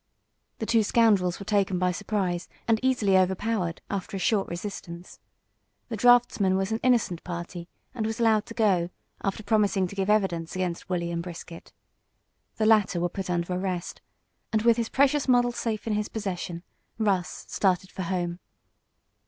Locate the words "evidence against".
10.09-10.89